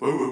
Dübels 0.00 0.30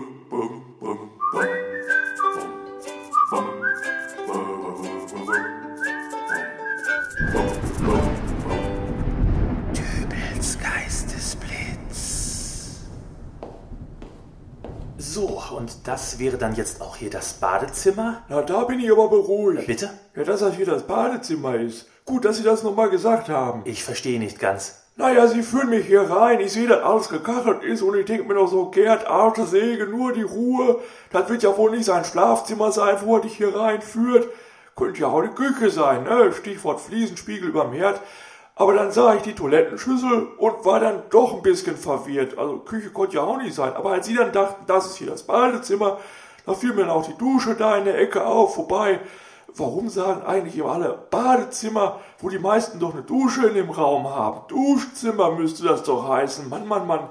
Geistesblitz. 10.60 12.84
So, 14.98 15.42
und 15.56 15.72
das 15.82 16.20
wäre 16.20 16.38
dann 16.38 16.54
jetzt 16.54 16.80
auch 16.80 16.94
hier 16.94 17.10
das 17.10 17.34
Badezimmer? 17.34 18.22
Na, 18.28 18.42
da 18.42 18.62
bin 18.62 18.78
ich 18.78 18.92
aber 18.92 19.08
beruhigt. 19.08 19.66
Bitte? 19.66 19.90
Ja, 20.14 20.22
dass 20.22 20.38
das 20.40 20.54
hier 20.54 20.66
das 20.66 20.86
Badezimmer 20.86 21.56
ist. 21.56 21.86
Gut, 22.04 22.24
dass 22.24 22.36
Sie 22.36 22.44
das 22.44 22.62
nochmal 22.62 22.90
gesagt 22.90 23.28
haben. 23.28 23.62
Ich 23.64 23.82
verstehe 23.82 24.20
nicht 24.20 24.38
ganz. 24.38 24.85
Naja, 24.98 25.26
Sie 25.26 25.42
führen 25.42 25.68
mich 25.68 25.86
hier 25.86 26.10
rein. 26.10 26.40
Ich 26.40 26.54
sehe, 26.54 26.66
dass 26.66 26.82
alles 26.82 27.10
gekachelt 27.10 27.62
ist 27.62 27.82
und 27.82 27.98
ich 27.98 28.06
denke 28.06 28.26
mir 28.26 28.32
noch 28.32 28.48
so, 28.48 28.70
Gerd, 28.70 29.06
alte 29.06 29.44
Säge, 29.44 29.86
nur 29.86 30.14
die 30.14 30.22
Ruhe. 30.22 30.80
Das 31.12 31.28
wird 31.28 31.42
ja 31.42 31.54
wohl 31.58 31.70
nicht 31.70 31.84
sein 31.84 32.06
Schlafzimmer 32.06 32.72
sein, 32.72 32.96
wo 33.02 33.16
er 33.16 33.20
dich 33.20 33.36
hier 33.36 33.54
reinführt. 33.54 34.26
Könnte 34.74 35.02
ja 35.02 35.08
auch 35.08 35.20
die 35.20 35.28
Küche 35.28 35.70
sein, 35.70 36.04
ne? 36.04 36.32
Stichwort 36.32 36.80
Fliesenspiegel 36.80 37.50
überm 37.50 37.72
Herd. 37.72 38.00
Aber 38.54 38.72
dann 38.72 38.90
sah 38.90 39.14
ich 39.14 39.20
die 39.20 39.34
Toilettenschüssel 39.34 40.28
und 40.38 40.64
war 40.64 40.80
dann 40.80 41.02
doch 41.10 41.34
ein 41.34 41.42
bisschen 41.42 41.76
verwirrt. 41.76 42.38
Also 42.38 42.60
Küche 42.60 42.88
konnte 42.88 43.16
ja 43.16 43.22
auch 43.22 43.36
nicht 43.36 43.54
sein. 43.54 43.74
Aber 43.74 43.92
als 43.92 44.06
Sie 44.06 44.14
dann 44.14 44.32
dachten, 44.32 44.64
das 44.66 44.86
ist 44.86 44.96
hier 44.96 45.08
das 45.08 45.24
Badezimmer, 45.24 45.98
da 46.46 46.54
fiel 46.54 46.72
mir 46.72 46.82
dann 46.82 46.90
auch 46.90 47.06
die 47.06 47.18
Dusche 47.18 47.54
da 47.54 47.76
in 47.76 47.84
der 47.84 47.98
Ecke 47.98 48.24
auf. 48.24 48.56
Wobei, 48.56 49.00
warum 49.54 49.88
sagen 49.88 50.24
eigentlich 50.26 50.56
immer 50.56 50.72
alle 50.72 50.98
Badezimmer, 51.10 52.00
wo 52.18 52.28
die 52.28 52.38
meisten 52.38 52.78
doch 52.78 52.92
eine 52.92 53.02
Dusche 53.02 53.46
in 53.48 53.54
dem 53.54 53.70
Raum 53.70 54.08
haben? 54.08 54.40
Duschzimmer 54.48 55.32
müsste 55.32 55.64
das 55.64 55.82
doch 55.82 56.08
heißen. 56.08 56.48
Mann, 56.48 56.66
Mann, 56.66 56.86
Mann. 56.86 57.08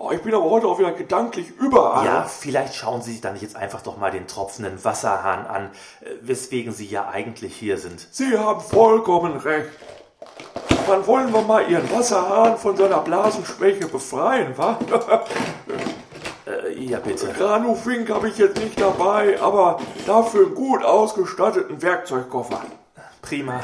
Oh, 0.00 0.12
ich 0.12 0.22
bin 0.22 0.32
aber 0.32 0.48
heute 0.48 0.68
auch 0.68 0.78
wieder 0.78 0.92
gedanklich 0.92 1.50
überall. 1.58 2.06
Ja, 2.06 2.22
vielleicht 2.22 2.74
schauen 2.76 3.02
Sie 3.02 3.12
sich 3.12 3.20
dann 3.20 3.34
jetzt 3.34 3.56
einfach 3.56 3.82
doch 3.82 3.96
mal 3.96 4.12
den 4.12 4.28
tropfenden 4.28 4.84
Wasserhahn 4.84 5.44
an, 5.46 5.70
äh, 6.00 6.10
weswegen 6.20 6.72
Sie 6.72 6.86
ja 6.86 7.08
eigentlich 7.08 7.56
hier 7.56 7.78
sind. 7.78 8.06
Sie 8.12 8.38
haben 8.38 8.60
vollkommen 8.60 9.36
recht. 9.38 9.70
Dann 10.86 11.04
wollen 11.06 11.32
wir 11.32 11.42
mal 11.42 11.68
Ihren 11.68 11.90
Wasserhahn 11.90 12.56
von 12.56 12.76
seiner 12.76 13.00
Blasenschwäche 13.00 13.88
befreien, 13.88 14.56
wa? 14.56 14.78
Äh, 16.48 16.72
ja, 16.84 16.98
bitte. 16.98 17.28
Granufink 17.28 18.10
habe 18.10 18.28
ich 18.28 18.38
jetzt 18.38 18.58
nicht 18.58 18.80
dabei, 18.80 19.40
aber 19.40 19.78
dafür 20.06 20.46
einen 20.46 20.54
gut 20.54 20.82
ausgestatteten 20.82 21.82
Werkzeugkoffer. 21.82 22.62
Prima. 23.20 23.60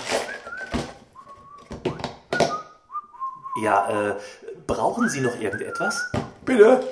Ja, 3.62 3.88
äh, 3.88 4.14
brauchen 4.66 5.08
Sie 5.08 5.20
noch 5.20 5.40
irgendetwas? 5.40 6.10
Bitte? 6.44 6.82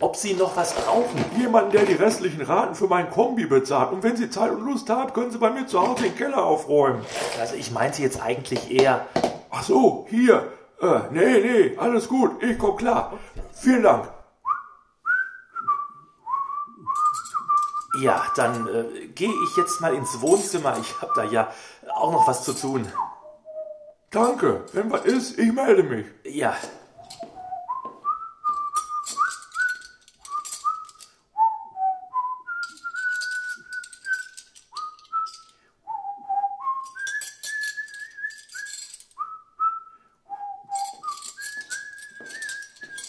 Ob 0.00 0.16
Sie 0.16 0.34
noch 0.34 0.56
was 0.56 0.74
brauchen? 0.74 1.24
Jemanden, 1.38 1.72
der 1.72 1.84
die 1.84 1.94
restlichen 1.94 2.42
Raten 2.42 2.74
für 2.74 2.86
mein 2.86 3.10
Kombi 3.10 3.46
bezahlt. 3.46 3.92
Und 3.92 4.02
wenn 4.02 4.16
Sie 4.16 4.30
Zeit 4.30 4.50
und 4.50 4.64
Lust 4.64 4.88
haben, 4.88 5.12
können 5.12 5.30
Sie 5.30 5.38
bei 5.38 5.50
mir 5.50 5.66
zu 5.66 5.80
Hause 5.80 6.04
den 6.04 6.16
Keller 6.16 6.44
aufräumen. 6.44 7.04
Also 7.40 7.56
ich 7.56 7.70
meinte 7.70 8.02
jetzt 8.02 8.22
eigentlich 8.22 8.70
eher, 8.70 9.06
Ach 9.58 9.62
so, 9.62 10.06
hier. 10.10 10.52
Äh, 10.82 11.00
nee, 11.10 11.40
nee, 11.40 11.76
alles 11.78 12.08
gut. 12.08 12.42
Ich 12.42 12.58
komm 12.58 12.76
klar. 12.76 13.14
Vielen 13.52 13.82
Dank. 13.82 14.15
Ja, 18.00 18.22
dann 18.36 18.68
äh, 18.68 19.06
gehe 19.08 19.32
ich 19.44 19.56
jetzt 19.56 19.80
mal 19.80 19.94
ins 19.94 20.20
Wohnzimmer. 20.20 20.76
Ich 20.80 21.00
habe 21.00 21.12
da 21.14 21.24
ja 21.24 21.52
auch 21.94 22.12
noch 22.12 22.26
was 22.26 22.44
zu 22.44 22.52
tun. 22.52 22.90
Danke. 24.10 24.64
Wenn 24.72 24.90
was 24.90 25.04
ist, 25.04 25.38
ich 25.38 25.52
melde 25.52 25.82
mich. 25.82 26.06
Ja. 26.24 26.56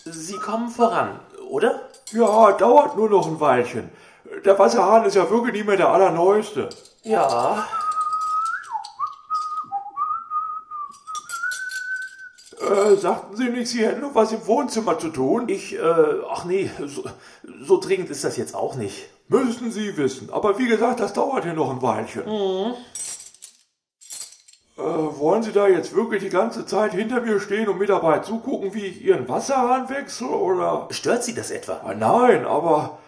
Sie 0.05 0.37
kommen 0.37 0.69
voran, 0.69 1.19
oder? 1.49 1.89
Ja, 2.11 2.53
dauert 2.53 2.95
nur 2.95 3.09
noch 3.09 3.27
ein 3.27 3.39
Weilchen. 3.39 3.91
Der 4.47 4.57
Wasserhahn 4.57 5.03
ist 5.03 5.15
ja 5.17 5.29
wirklich 5.29 5.51
nicht 5.51 5.67
mehr 5.67 5.75
der 5.75 5.89
allerneueste. 5.89 6.69
Ja. 7.03 7.67
Äh, 12.57 12.95
sagten 12.95 13.35
Sie 13.35 13.49
nicht, 13.49 13.67
Sie 13.67 13.85
hätten 13.85 13.99
noch 13.99 14.15
was 14.15 14.31
im 14.31 14.47
Wohnzimmer 14.47 14.97
zu 14.97 15.09
tun? 15.09 15.49
Ich, 15.49 15.75
äh, 15.75 15.81
ach 16.31 16.45
nee, 16.45 16.71
so, 16.85 17.03
so 17.61 17.77
dringend 17.81 18.09
ist 18.09 18.23
das 18.23 18.37
jetzt 18.37 18.55
auch 18.55 18.75
nicht. 18.75 19.09
Müssen 19.27 19.69
Sie 19.69 19.97
wissen. 19.97 20.29
Aber 20.31 20.57
wie 20.57 20.69
gesagt, 20.69 21.01
das 21.01 21.11
dauert 21.11 21.43
ja 21.43 21.51
noch 21.51 21.69
ein 21.69 21.81
Weilchen. 21.81 22.23
Äh, 24.77 24.81
wollen 24.81 25.43
Sie 25.43 25.51
da 25.51 25.67
jetzt 25.67 25.93
wirklich 25.93 26.23
die 26.23 26.29
ganze 26.29 26.65
Zeit 26.65 26.93
hinter 26.93 27.19
mir 27.19 27.41
stehen 27.41 27.67
und 27.67 27.79
mir 27.79 27.87
dabei 27.87 28.19
zugucken, 28.19 28.73
wie 28.73 28.85
ich 28.85 29.01
Ihren 29.01 29.27
Wasserhahn 29.27 29.89
wechsle, 29.89 30.29
oder? 30.29 30.87
Stört 30.91 31.25
Sie 31.25 31.35
das 31.35 31.51
etwa? 31.51 31.81
Ah, 31.83 31.93
Nein, 31.93 32.45
aber 32.45 32.97
äh, 33.01 33.06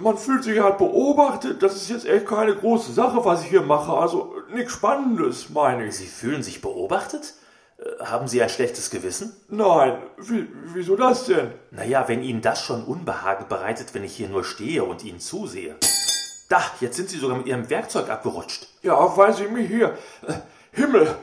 man 0.00 0.16
fühlt 0.18 0.44
sich 0.44 0.60
halt 0.60 0.78
beobachtet. 0.78 1.62
Das 1.62 1.74
ist 1.76 1.90
jetzt 1.90 2.06
echt 2.06 2.26
keine 2.26 2.54
große 2.54 2.92
Sache, 2.92 3.24
was 3.24 3.42
ich 3.42 3.48
hier 3.48 3.62
mache. 3.62 3.92
Also 3.92 4.34
nichts 4.52 4.72
Spannendes, 4.72 5.50
meine 5.50 5.86
ich. 5.86 5.96
Sie 5.96 6.06
fühlen 6.06 6.42
sich 6.42 6.60
beobachtet? 6.60 7.34
Äh, 7.78 8.04
Haben 8.04 8.26
Sie 8.28 8.42
ein 8.42 8.48
schlechtes 8.48 8.90
Gewissen? 8.90 9.34
Nein, 9.48 9.98
wie, 10.18 10.48
wieso 10.72 10.96
das 10.96 11.26
denn? 11.26 11.52
Naja, 11.70 12.04
wenn 12.08 12.22
Ihnen 12.22 12.42
das 12.42 12.62
schon 12.62 12.84
Unbehagen 12.84 13.46
bereitet, 13.48 13.94
wenn 13.94 14.04
ich 14.04 14.16
hier 14.16 14.28
nur 14.28 14.44
stehe 14.44 14.84
und 14.84 15.04
Ihnen 15.04 15.20
zusehe. 15.20 15.76
Da, 16.48 16.60
jetzt 16.80 16.96
sind 16.96 17.08
Sie 17.08 17.18
sogar 17.18 17.36
mit 17.38 17.46
Ihrem 17.46 17.70
Werkzeug 17.70 18.10
abgerutscht. 18.10 18.68
Ja, 18.82 19.16
weil 19.16 19.32
Sie 19.34 19.46
mich 19.46 19.68
hier. 19.68 19.96
Äh, 20.26 20.34
Himmel, 20.72 21.14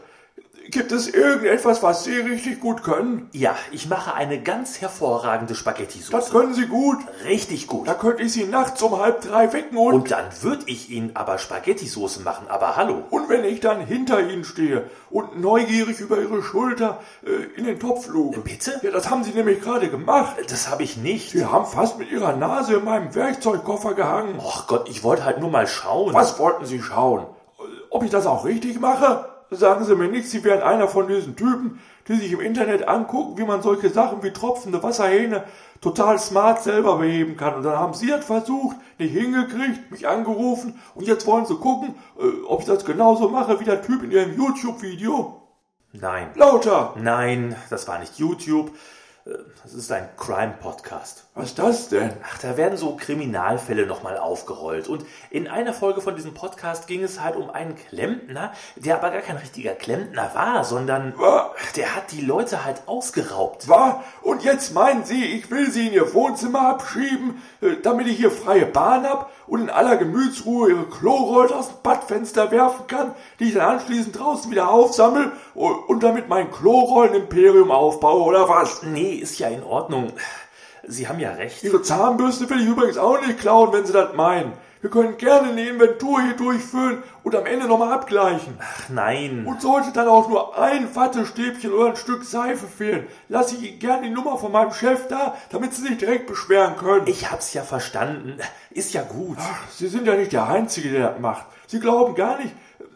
gibt 0.71 0.91
es 0.91 1.07
irgendetwas, 1.07 1.83
was 1.83 2.03
Sie 2.03 2.17
richtig 2.17 2.59
gut 2.59 2.83
können? 2.83 3.29
Ja, 3.33 3.55
ich 3.71 3.87
mache 3.89 4.13
eine 4.13 4.41
ganz 4.41 4.81
hervorragende 4.81 5.53
Das 5.53 5.59
Spaghetti-Soße. 5.59 6.31
können 6.31 6.53
Sie 6.53 6.65
gut. 6.67 6.97
Richtig 7.25 7.67
gut. 7.67 7.87
Da 7.87 7.93
könnte 7.93 8.23
ich 8.23 8.33
Sie 8.33 8.45
nachts 8.45 8.81
um 8.81 8.97
halb 8.99 9.21
drei 9.21 9.51
wecken 9.53 9.77
und. 9.77 9.93
Und 9.93 10.11
dann 10.11 10.25
würde 10.41 10.63
ich 10.67 10.89
Ihnen 10.89 11.11
aber 11.15 11.37
Spaghetti-Soße 11.37 12.21
machen, 12.21 12.47
aber 12.49 12.75
hallo. 12.77 13.03
Und 13.09 13.29
wenn 13.29 13.43
ich 13.43 13.59
dann 13.59 13.81
hinter 13.81 14.21
Ihnen 14.21 14.43
stehe 14.43 14.89
und 15.09 15.39
neugierig 15.39 15.99
über 15.99 16.19
Ihre 16.19 16.41
Schulter 16.41 16.99
äh, 17.25 17.59
in 17.59 17.65
den 17.65 17.79
Topf 17.79 18.07
luge. 18.07 18.39
Bitte? 18.39 18.79
Ja, 18.81 18.91
das 18.91 19.09
haben 19.09 19.23
Sie 19.23 19.31
nämlich 19.31 19.61
gerade 19.61 19.89
gemacht. 19.89 20.35
Das 20.49 20.69
habe 20.69 20.83
ich 20.83 20.97
nicht. 20.97 21.31
Sie 21.31 21.45
haben 21.45 21.65
fast 21.65 21.99
mit 21.99 22.11
Ihrer 22.11 22.35
Nase 22.35 22.75
in 22.75 22.85
meinem 22.85 23.13
Werkzeugkoffer 23.13 23.93
gehangen. 23.93 24.39
Och 24.39 24.67
Gott, 24.67 24.89
ich 24.89 25.03
wollte 25.03 25.25
halt 25.25 25.39
nur 25.39 25.49
mal 25.49 25.67
schauen. 25.67 26.13
Was 26.13 26.39
wollten 26.39 26.65
Sie 26.65 26.81
schauen? 26.81 27.25
Ob 27.89 28.03
ich 28.03 28.09
das 28.09 28.25
auch 28.25 28.45
richtig 28.45 28.79
mache? 28.79 29.25
Sagen 29.53 29.83
Sie 29.83 29.95
mir 29.97 30.07
nicht, 30.07 30.29
Sie 30.29 30.45
wären 30.45 30.61
einer 30.61 30.87
von 30.87 31.09
diesen 31.09 31.35
Typen, 31.35 31.77
die 32.07 32.15
sich 32.15 32.31
im 32.31 32.39
Internet 32.39 32.87
angucken, 32.87 33.37
wie 33.37 33.43
man 33.43 33.61
solche 33.61 33.89
Sachen 33.89 34.23
wie 34.23 34.31
tropfende 34.31 34.81
Wasserhähne 34.81 35.43
total 35.81 36.19
smart 36.19 36.63
selber 36.63 36.97
beheben 36.97 37.35
kann. 37.35 37.55
Und 37.55 37.63
dann 37.63 37.77
haben 37.77 37.93
Sie 37.93 38.09
es 38.11 38.23
versucht, 38.23 38.77
nicht 38.97 39.11
hingekriegt, 39.11 39.91
mich 39.91 40.07
angerufen 40.07 40.79
und 40.95 41.05
jetzt 41.05 41.27
wollen 41.27 41.45
Sie 41.45 41.55
gucken, 41.55 41.95
äh, 42.17 42.45
ob 42.47 42.61
ich 42.61 42.67
das 42.67 42.85
genauso 42.85 43.27
mache 43.27 43.59
wie 43.59 43.65
der 43.65 43.81
Typ 43.81 44.03
in 44.03 44.11
Ihrem 44.11 44.37
YouTube-Video. 44.37 45.41
Nein. 45.91 46.29
Lauter! 46.35 46.93
Nein, 46.97 47.53
das 47.69 47.89
war 47.89 47.99
nicht 47.99 48.17
YouTube. 48.19 48.71
Das 49.63 49.73
ist 49.75 49.91
ein 49.91 50.09
Crime-Podcast. 50.17 51.25
Was 51.35 51.45
ist 51.49 51.59
das 51.59 51.89
denn? 51.89 52.09
Ach, 52.27 52.39
da 52.39 52.57
werden 52.57 52.75
so 52.75 52.95
Kriminalfälle 52.95 53.85
nochmal 53.85 54.17
aufgerollt. 54.17 54.87
Und 54.87 55.05
in 55.29 55.47
einer 55.47 55.73
Folge 55.73 56.01
von 56.01 56.15
diesem 56.15 56.33
Podcast 56.33 56.87
ging 56.87 57.03
es 57.03 57.21
halt 57.21 57.35
um 57.35 57.51
einen 57.51 57.75
Klempner, 57.75 58.51
der 58.77 58.95
aber 58.95 59.11
gar 59.11 59.21
kein 59.21 59.37
richtiger 59.37 59.73
Klempner 59.73 60.31
war, 60.33 60.63
sondern 60.63 61.13
Wa- 61.19 61.53
der 61.75 61.95
hat 61.95 62.11
die 62.11 62.21
Leute 62.21 62.65
halt 62.65 62.81
ausgeraubt. 62.87 63.69
Was? 63.69 63.95
Und 64.23 64.43
jetzt 64.43 64.73
meinen 64.73 65.03
Sie, 65.05 65.23
ich 65.23 65.51
will 65.51 65.69
Sie 65.69 65.87
in 65.89 65.93
Ihr 65.93 66.13
Wohnzimmer 66.15 66.69
abschieben, 66.69 67.43
äh, 67.61 67.75
damit 67.83 68.07
ich 68.07 68.17
hier 68.17 68.31
freie 68.31 68.65
Bahn 68.65 69.07
hab 69.07 69.29
und 69.45 69.61
in 69.61 69.69
aller 69.69 69.97
Gemütsruhe 69.97 70.71
Ihre 70.71 70.85
Klorollt 70.89 71.53
aus 71.53 71.67
dem 71.67 71.77
Badfenster 71.83 72.49
werfen 72.49 72.87
kann, 72.87 73.13
die 73.39 73.49
ich 73.49 73.53
dann 73.53 73.77
anschließend 73.77 74.17
draußen 74.17 74.49
wieder 74.49 74.69
aufsammel 74.71 75.31
u- 75.55 75.67
und 75.87 76.01
damit 76.01 76.27
mein 76.27 76.51
Klorollen-Imperium 76.51 77.69
aufbaue, 77.69 78.23
oder 78.23 78.49
was? 78.49 78.81
Nee, 78.81 79.10
ist 79.15 79.39
ja 79.39 79.47
in 79.47 79.63
Ordnung. 79.63 80.13
Sie 80.87 81.07
haben 81.07 81.19
ja 81.19 81.31
recht. 81.33 81.63
Ihre 81.63 81.81
Zahnbürste 81.81 82.49
will 82.49 82.61
ich 82.61 82.67
übrigens 82.67 82.97
auch 82.97 83.21
nicht 83.21 83.39
klauen, 83.39 83.71
wenn 83.71 83.85
Sie 83.85 83.93
das 83.93 84.13
meinen. 84.15 84.53
Wir 84.81 84.89
können 84.89 85.17
gerne 85.17 85.49
eine 85.49 85.69
Inventur 85.69 86.23
hier 86.23 86.33
durchführen 86.33 87.03
und 87.21 87.35
am 87.35 87.45
Ende 87.45 87.67
nochmal 87.67 87.93
abgleichen. 87.93 88.57
Ach, 88.59 88.89
nein. 88.89 89.45
Und 89.45 89.61
sollte 89.61 89.91
dann 89.93 90.07
auch 90.07 90.27
nur 90.27 90.57
ein 90.57 90.95
Wattestäbchen 90.95 91.71
oder 91.71 91.89
ein 91.89 91.95
Stück 91.95 92.23
Seife 92.23 92.65
fehlen, 92.65 93.05
lasse 93.29 93.55
ich 93.55 93.69
Ihnen 93.69 93.79
gerne 93.79 94.07
die 94.07 94.13
Nummer 94.13 94.39
von 94.39 94.51
meinem 94.51 94.73
Chef 94.73 95.07
da, 95.07 95.37
damit 95.51 95.75
Sie 95.75 95.83
sich 95.83 95.99
direkt 95.99 96.25
beschweren 96.25 96.77
können. 96.77 97.05
Ich 97.05 97.31
hab's 97.31 97.53
ja 97.53 97.61
verstanden. 97.61 98.39
Ist 98.71 98.93
ja 98.93 99.03
gut. 99.03 99.37
Sie 99.71 99.87
sind 99.87 100.07
ja 100.07 100.15
nicht 100.15 100.33
der 100.33 100.47
Einzige, 100.47 100.89
der 100.89 101.11
das 101.11 101.19
macht. 101.19 101.45
Sie 101.67 101.79
glauben 101.79 102.15
gar 102.15 102.39
nicht, 102.39 102.55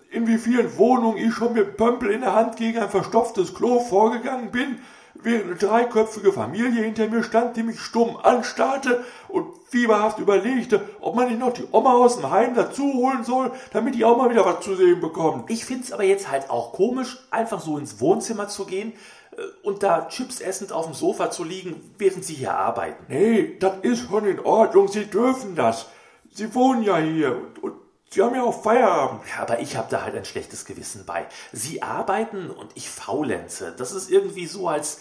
in 0.09 0.25
wie 0.25 0.39
vielen 0.39 0.75
Wohnungen 0.77 1.17
ich 1.17 1.35
schon 1.35 1.53
mit 1.53 1.77
Pömpel 1.77 2.09
in 2.09 2.21
der 2.21 2.33
Hand 2.33 2.57
gegen 2.57 2.79
ein 2.79 2.89
verstopftes 2.89 3.53
Klo 3.53 3.79
vorgegangen 3.79 4.49
bin, 4.49 4.79
während 5.23 5.45
eine 5.45 5.55
dreiköpfige 5.55 6.31
Familie 6.31 6.83
hinter 6.83 7.07
mir 7.07 7.23
stand, 7.23 7.57
die 7.57 7.63
mich 7.63 7.79
stumm 7.79 8.17
anstarrte 8.17 9.03
und 9.27 9.47
fieberhaft 9.69 10.19
überlegte, 10.19 10.81
ob 10.99 11.15
man 11.15 11.27
nicht 11.27 11.39
noch 11.39 11.53
die 11.53 11.65
Oma 11.71 11.93
aus 11.93 12.17
dem 12.17 12.29
Heim 12.29 12.55
dazu 12.55 12.93
holen 12.93 13.23
soll, 13.23 13.51
damit 13.73 13.95
die 13.95 14.05
auch 14.05 14.17
mal 14.17 14.29
wieder 14.29 14.45
was 14.45 14.61
zu 14.61 14.75
sehen 14.75 15.01
bekommt. 15.01 15.49
Ich 15.49 15.65
find's 15.65 15.91
aber 15.91 16.03
jetzt 16.03 16.31
halt 16.31 16.49
auch 16.49 16.73
komisch, 16.73 17.17
einfach 17.31 17.61
so 17.61 17.77
ins 17.77 17.99
Wohnzimmer 17.99 18.47
zu 18.47 18.65
gehen 18.65 18.93
äh, 19.31 19.41
und 19.63 19.83
da 19.83 20.07
Chips 20.07 20.41
essend 20.41 20.71
auf 20.71 20.85
dem 20.85 20.93
Sofa 20.93 21.31
zu 21.31 21.43
liegen, 21.43 21.93
während 21.97 22.23
Sie 22.23 22.35
hier 22.35 22.55
arbeiten. 22.55 23.05
Nee, 23.09 23.57
das 23.59 23.73
ist 23.81 24.07
schon 24.07 24.25
in 24.25 24.39
Ordnung, 24.39 24.87
Sie 24.87 25.05
dürfen 25.05 25.55
das. 25.55 25.87
Sie 26.31 26.53
wohnen 26.53 26.83
ja 26.83 26.97
hier 26.97 27.35
und, 27.35 27.63
und 27.63 27.84
Sie 28.15 28.21
haben 28.21 28.33
ja 28.33 28.43
auch 28.43 28.63
Feierabend. 28.63 29.23
Ja, 29.29 29.41
aber 29.41 29.59
ich 29.59 29.75
habe 29.75 29.89
da 29.91 30.03
halt 30.03 30.15
ein 30.15 30.23
schlechtes 30.23 30.63
Gewissen 30.63 31.03
bei. 31.05 31.25
Sie 31.51 31.81
arbeiten 31.81 32.49
und 32.49 32.71
ich 32.73 32.89
faulenze. 32.89 33.75
Das 33.77 33.91
ist 33.91 34.09
irgendwie 34.09 34.45
so, 34.45 34.69
als, 34.69 34.99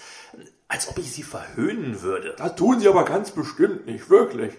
als 0.67 0.89
ob 0.89 0.99
ich 0.99 1.13
Sie 1.13 1.23
verhöhnen 1.23 2.03
würde. 2.03 2.35
Das 2.37 2.57
tun 2.57 2.81
Sie 2.81 2.89
aber 2.89 3.05
ganz 3.05 3.31
bestimmt 3.31 3.87
nicht, 3.87 4.11
wirklich. 4.11 4.53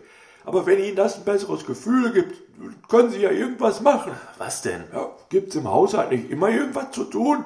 Aber 0.45 0.65
wenn 0.65 0.79
Ihnen 0.79 0.95
das 0.95 1.17
ein 1.17 1.25
besseres 1.25 1.65
Gefühl 1.65 2.13
gibt, 2.13 2.87
können 2.87 3.09
Sie 3.09 3.19
ja 3.19 3.29
irgendwas 3.29 3.81
machen. 3.81 4.13
Was 4.37 4.61
denn? 4.61 4.85
Ja, 4.93 5.09
gibt's 5.27 5.55
im 5.55 5.69
Haushalt 5.69 6.11
nicht 6.11 6.31
immer 6.31 6.47
irgendwas 6.47 6.91
zu 6.91 7.03
tun? 7.03 7.43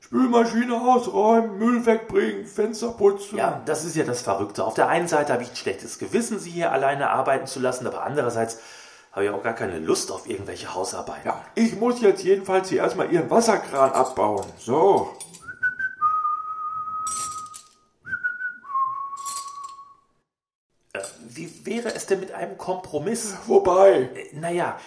Spülmaschine 0.00 0.74
ausräumen, 0.80 1.58
Müll 1.58 1.84
wegbringen, 1.84 2.46
Fenster 2.46 2.92
putzen. 2.92 3.36
Ja, 3.36 3.60
das 3.66 3.84
ist 3.84 3.94
ja 3.94 4.04
das 4.04 4.22
Verrückte. 4.22 4.64
Auf 4.64 4.72
der 4.72 4.88
einen 4.88 5.08
Seite 5.08 5.34
habe 5.34 5.42
ich 5.42 5.50
ein 5.50 5.56
schlechtes 5.56 5.98
Gewissen, 5.98 6.38
Sie 6.38 6.50
hier 6.50 6.72
alleine 6.72 7.10
arbeiten 7.10 7.46
zu 7.46 7.60
lassen, 7.60 7.86
aber 7.86 8.04
andererseits 8.04 8.58
habe 9.16 9.24
ich 9.24 9.30
auch 9.30 9.42
gar 9.42 9.54
keine 9.54 9.78
Lust 9.78 10.12
auf 10.12 10.28
irgendwelche 10.28 10.74
Hausarbeiten. 10.74 11.22
Ja, 11.24 11.42
ich 11.54 11.74
muss 11.74 12.02
jetzt 12.02 12.22
jedenfalls 12.22 12.68
hier 12.68 12.82
erstmal 12.82 13.10
Ihren 13.10 13.30
Wasserkran 13.30 13.90
abbauen. 13.92 14.44
So. 14.58 15.10
Äh, 20.92 21.00
Wie 21.28 21.64
wäre 21.66 21.94
es 21.94 22.06
denn 22.06 22.20
mit 22.20 22.32
einem 22.32 22.56
Kompromiss? 22.58 23.34
Wobei, 23.46 24.10
Äh, 24.14 24.36
Naja, 24.36 24.78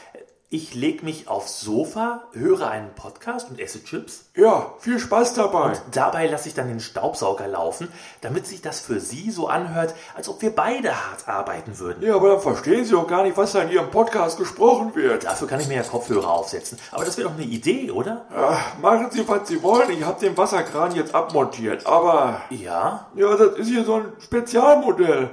ich 0.51 0.73
leg 0.73 1.03
mich 1.03 1.27
aufs 1.27 1.61
Sofa, 1.61 2.23
höre 2.33 2.67
einen 2.71 2.89
Podcast 2.95 3.51
und 3.51 3.59
esse 3.59 3.83
Chips. 3.83 4.25
ja, 4.35 4.73
viel 4.79 4.97
Spaß 4.97 5.35
dabei. 5.35 5.73
Dabei 5.91 6.25
lasse 6.25 6.47
ich 6.47 6.55
dann 6.55 6.67
den 6.69 6.79
Staubsauger 6.79 7.47
laufen, 7.47 7.87
damit 8.21 8.47
sich 8.47 8.59
das 8.61 8.79
für 8.79 8.99
Sie 8.99 9.29
so 9.29 9.47
anhört, 9.47 9.93
als 10.15 10.27
ob 10.27 10.41
wir 10.41 10.49
beide 10.55 10.89
hart 10.95 11.27
arbeiten 11.27 11.77
würden. 11.77 12.01
Ja, 12.03 12.15
aber 12.15 12.29
dann 12.29 12.39
verstehen 12.41 12.83
Sie 12.83 12.93
doch 12.93 13.05
gar 13.05 13.21
nicht, 13.23 13.37
was 13.37 13.51
da 13.51 13.61
in 13.61 13.69
Ihrem 13.69 13.91
Podcast 13.91 14.39
gesprochen 14.39 14.95
wird. 14.95 15.23
Dafür 15.25 15.47
kann 15.47 15.59
ich 15.59 15.67
mir 15.67 15.75
ja 15.75 15.83
Kopfhörer 15.83 16.29
aufsetzen. 16.31 16.79
Aber 16.91 17.05
das 17.05 17.15
wäre 17.19 17.29
doch 17.29 17.35
eine 17.35 17.45
Idee, 17.45 17.91
oder? 17.91 18.25
Ach, 18.35 18.77
machen 18.81 19.09
Sie, 19.11 19.27
was 19.27 19.47
Sie 19.47 19.61
wollen. 19.61 19.91
Ich 19.91 20.03
habe 20.03 20.19
den 20.19 20.35
Wasserkran 20.35 20.95
jetzt 20.95 21.13
abmontiert. 21.13 21.85
Aber, 21.85 22.41
Ja? 22.49 23.05
ja, 23.13 23.35
das 23.37 23.55
ist 23.59 23.67
hier 23.67 23.83
so 23.83 23.95
ein 23.97 24.13
Spezialmodell. 24.19 25.29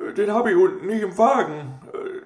Äh, 0.00 0.12
Den 0.14 0.32
habe 0.32 0.50
ich 0.52 0.56
unten 0.56 0.86
nicht 0.86 1.02
im 1.02 1.16
Wagen. 1.18 1.74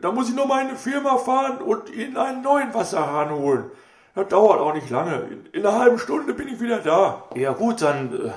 Da 0.00 0.12
muss 0.12 0.29
ich 0.29 0.35
nur 0.35 0.47
mal 0.47 0.62
in 0.62 0.69
eine 0.69 0.76
Firma 0.76 1.19
fahren 1.19 1.58
und 1.58 1.91
Ihnen 1.91 2.17
einen 2.17 2.43
neuen 2.43 2.73
Wasserhahn 2.73 3.31
holen. 3.31 3.70
Das 4.14 4.29
dauert 4.29 4.61
auch 4.61 4.75
nicht 4.75 4.91
lange. 4.91 5.20
In, 5.20 5.47
in 5.52 5.67
einer 5.67 5.79
halben 5.79 5.99
Stunde 5.99 6.35
bin 6.35 6.49
ich 6.49 6.61
wieder 6.61 6.79
da. 6.79 7.25
Ja 7.35 7.52
gut, 7.52 7.82
dann 7.82 8.29
äh, 8.29 8.31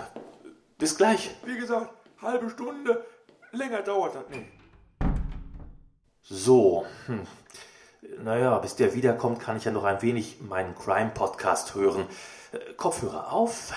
bis 0.78 0.98
gleich. 0.98 1.36
Wie 1.46 1.58
gesagt, 1.58 1.90
halbe 2.22 2.50
Stunde. 2.50 3.06
Länger 3.52 3.82
dauert 3.82 4.16
das 4.16 4.30
nicht. 4.30 4.52
So, 6.22 6.86
hm. 7.06 7.22
naja, 8.24 8.58
bis 8.60 8.76
der 8.76 8.94
wiederkommt, 8.94 9.40
kann 9.40 9.58
ich 9.58 9.66
ja 9.66 9.72
noch 9.72 9.84
ein 9.84 10.02
wenig 10.02 10.42
meinen 10.42 10.76
Crime-Podcast 10.76 11.76
hören. 11.76 12.06
Äh, 12.52 12.74
Kopfhörer 12.74 13.32
auf. 13.32 13.74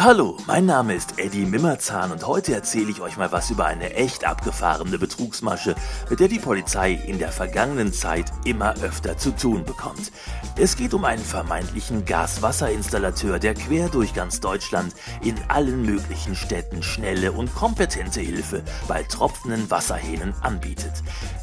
Hallo, 0.00 0.36
mein 0.46 0.64
Name 0.64 0.94
ist 0.94 1.18
Eddie 1.18 1.44
Mimmerzahn 1.44 2.12
und 2.12 2.24
heute 2.24 2.54
erzähle 2.54 2.88
ich 2.88 3.00
euch 3.00 3.16
mal 3.16 3.32
was 3.32 3.50
über 3.50 3.66
eine 3.66 3.94
echt 3.94 4.24
abgefahrene 4.24 4.96
Betrugsmasche, 4.96 5.74
mit 6.08 6.20
der 6.20 6.28
die 6.28 6.38
Polizei 6.38 6.92
in 6.92 7.18
der 7.18 7.32
vergangenen 7.32 7.92
Zeit 7.92 8.30
immer 8.44 8.76
öfter 8.80 9.18
zu 9.18 9.32
tun 9.32 9.64
bekommt. 9.64 10.12
Es 10.56 10.76
geht 10.76 10.94
um 10.94 11.04
einen 11.04 11.24
vermeintlichen 11.24 12.04
Gaswasserinstallateur, 12.04 13.40
der 13.40 13.54
quer 13.54 13.88
durch 13.88 14.14
ganz 14.14 14.38
Deutschland 14.38 14.94
in 15.20 15.34
allen 15.48 15.82
möglichen 15.82 16.36
Städten 16.36 16.84
schnelle 16.84 17.32
und 17.32 17.52
kompetente 17.56 18.20
Hilfe 18.20 18.62
bei 18.86 19.02
tropfenden 19.02 19.68
Wasserhähnen 19.68 20.32
anbietet. 20.42 20.92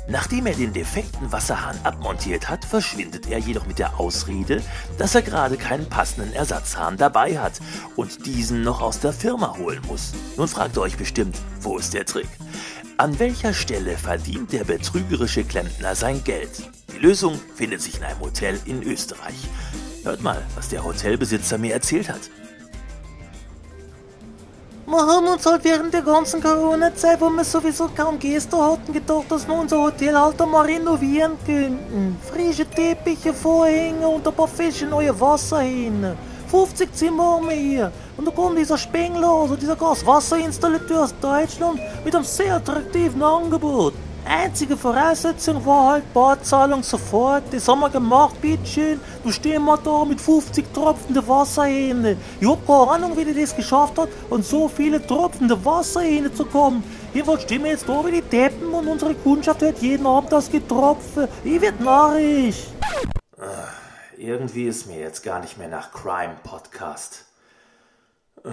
Nachdem 0.08 0.46
er 0.46 0.54
den 0.54 0.72
defekten 0.72 1.30
Wasserhahn 1.32 1.78
abmontiert 1.84 2.48
hat, 2.48 2.64
verschwindet 2.64 3.28
er 3.28 3.40
jedoch 3.40 3.66
mit 3.66 3.80
der 3.80 4.00
Ausrede, 4.00 4.62
dass 4.98 5.14
er 5.14 5.24
gerade 5.24 5.58
keinen 5.58 5.90
passenden 5.90 6.32
Ersatzhahn 6.32 6.96
dabei 6.96 7.38
hat 7.38 7.60
und 7.98 8.26
diesen 8.46 8.62
noch 8.62 8.80
aus 8.80 9.00
der 9.00 9.12
Firma 9.12 9.58
holen 9.58 9.82
muss. 9.88 10.12
Nun 10.38 10.48
fragt 10.48 10.78
ihr 10.78 10.82
euch 10.82 10.98
bestimmt, 10.98 11.36
wo 11.62 11.80
ist 11.80 11.96
der 11.96 12.06
Trick? 12.06 12.28
An 12.98 13.18
welcher 13.18 13.56
Stelle 13.56 13.98
verdient 13.98 14.54
der 14.54 14.64
betrügerische 14.64 15.44
Klempner 15.44 15.96
sein 15.96 16.24
Geld? 16.24 16.52
Die 16.94 17.00
Lösung 17.00 17.40
findet 17.56 17.82
sich 17.82 17.98
in 17.98 18.04
einem 18.04 18.20
Hotel 18.20 18.60
in 18.66 18.84
Österreich. 18.84 19.48
Hört 20.04 20.22
mal, 20.22 20.44
was 20.56 20.70
der 20.70 20.84
Hotelbesitzer 20.84 21.58
mir 21.58 21.74
erzählt 21.74 22.08
hat. 22.08 22.20
Wir 24.86 25.00
haben 25.00 25.26
uns 25.26 25.44
halt 25.44 25.64
während 25.64 25.92
der 25.92 26.04
ganzen 26.04 26.40
Corona-Zeit, 26.40 27.20
wo 27.20 27.30
wir 27.32 27.44
sowieso 27.44 27.90
kaum 27.98 28.20
Gäste 28.20 28.56
hatten, 28.56 28.94
gedacht, 28.94 29.26
dass 29.30 29.48
wir 29.48 29.56
unser 29.56 29.82
Hotel 29.82 30.16
halt 30.16 30.40
einmal 30.40 30.68
renovieren 30.68 31.32
könnten. 31.48 32.16
Frische 32.32 32.70
Teppiche, 32.70 33.34
Vorhänge 33.34 34.08
und 34.08 34.28
ein 34.28 34.36
paar 34.36 34.48
fesche 34.48 34.86
neue 34.86 35.20
Wasserhähne. 35.20 36.16
50 36.48 36.94
Zimmer 36.94 37.36
haben 37.36 37.50
wir 37.50 37.56
hier. 37.56 37.92
Und 38.18 38.26
da 38.26 38.32
kommt 38.32 38.58
dieser 38.58 38.78
Spengler, 38.78 39.48
dieser 39.60 39.76
Gaswasserinstallateur 39.76 41.04
aus 41.04 41.14
Deutschland, 41.20 41.80
mit 42.04 42.16
einem 42.16 42.24
sehr 42.24 42.56
attraktiven 42.56 43.22
Angebot. 43.22 43.94
Einzige 44.28 44.76
Voraussetzung 44.76 45.64
war 45.68 45.92
halt 45.92 46.12
Barzahlung 46.12 46.82
sofort. 46.82 47.44
Das 47.52 47.68
haben 47.68 47.82
wir 47.82 47.92
gemacht, 47.92 48.42
bitteschön. 48.42 49.00
Du 49.24 49.32
stehen 49.32 49.64
wir 49.66 49.78
da 49.78 50.04
mit 50.04 50.20
50 50.20 50.74
tropfende 50.74 51.28
Wasserhähne. 51.28 52.18
Ich 52.42 52.48
hab 52.48 52.66
keine 52.66 52.90
Ahnung, 52.90 53.16
wie 53.16 53.24
der 53.24 53.36
das 53.36 53.56
geschafft 53.56 54.00
hat, 54.00 54.10
an 54.32 54.42
so 54.42 54.68
viele 54.68 55.06
tropfende 55.06 55.64
Wasserhähne 55.64 56.34
zu 56.34 56.44
kommen. 56.46 56.84
Jedenfalls 57.14 57.44
stehen 57.44 57.64
wir 57.64 57.72
jetzt 57.72 57.88
da 57.88 58.04
wie 58.04 58.14
die 58.14 58.22
Deppen 58.22 58.74
und 58.74 58.88
unsere 58.88 59.14
Kundschaft 59.14 59.62
hört 59.62 59.78
jeden 59.78 60.08
Abend 60.08 60.32
das 60.32 60.50
Getropfe. 60.50 61.30
Ich 61.44 61.62
werd 61.62 61.80
narrisch. 61.80 62.64
Irgendwie 64.18 64.68
ist 64.68 64.86
mir 64.86 65.00
jetzt 65.00 65.24
gar 65.24 65.40
nicht 65.40 65.58
mehr 65.58 65.68
nach 65.68 65.92
Crime 65.92 66.38
Podcast. 66.44 67.26
Äh, 68.44 68.52